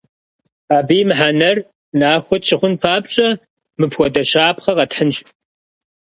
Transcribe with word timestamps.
Абы 0.75 0.95
и 1.01 1.03
мыхьэнэр 1.07 1.57
нахуэ 1.99 2.37
тщыхъун 2.41 2.75
папщӏэ, 2.81 3.29
мыпхуэдэ 3.79 4.23
щапхъэ 4.29 4.71
къэтхьынщ. 4.77 5.17